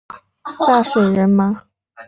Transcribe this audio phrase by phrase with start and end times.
[0.67, 1.65] 大水苎麻